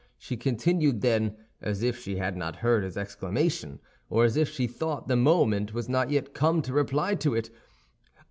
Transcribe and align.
She 0.17 0.35
continued, 0.35 1.01
then, 1.01 1.37
as 1.61 1.83
if 1.83 1.95
she 1.99 2.15
had 2.15 2.35
not 2.35 2.55
heard 2.55 2.83
his 2.83 2.97
exclamation, 2.97 3.79
or 4.09 4.25
as 4.25 4.35
if 4.35 4.49
she 4.49 4.65
thought 4.65 5.07
the 5.07 5.15
moment 5.15 5.75
was 5.75 5.87
not 5.87 6.09
yet 6.09 6.33
come 6.33 6.63
to 6.63 6.73
reply 6.73 7.13
to 7.13 7.35
it. 7.35 7.51